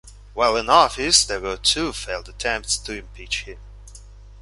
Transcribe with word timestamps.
While 0.33 0.55
in 0.57 0.67
office, 0.67 1.23
there 1.25 1.39
were 1.39 1.57
two 1.57 1.93
failed 1.93 2.27
attempts 2.27 2.79
to 2.79 2.97
impeach 2.97 3.43
him. 3.43 3.59